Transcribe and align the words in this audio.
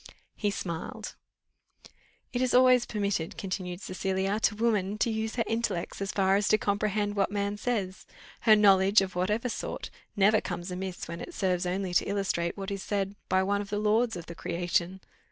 He 0.35 0.49
smiled. 0.49 1.13
"It 2.33 2.41
is 2.41 2.55
always 2.55 2.87
permitted," 2.87 3.37
continued 3.37 3.81
Cecilia, 3.81 4.39
"to 4.39 4.55
woman 4.55 4.97
to 4.97 5.11
use 5.11 5.35
her 5.35 5.43
intellects 5.45 5.99
so 5.99 6.07
far 6.07 6.35
as 6.37 6.47
to 6.47 6.57
comprehend 6.57 7.15
what 7.15 7.29
man 7.31 7.55
says; 7.55 8.07
her 8.39 8.55
knowledge, 8.55 9.01
of 9.01 9.13
whatever 9.15 9.47
sort, 9.47 9.91
never 10.15 10.41
comes 10.41 10.71
amiss 10.71 11.07
when 11.07 11.21
it 11.21 11.35
serves 11.35 11.67
only 11.67 11.93
to 11.93 12.05
illustrate 12.09 12.57
what 12.57 12.71
is 12.71 12.81
said 12.81 13.13
by 13.29 13.43
one 13.43 13.61
of 13.61 13.69
the 13.69 13.77
lords 13.77 14.15
of 14.15 14.25
the 14.25 14.33
creation. 14.33 15.01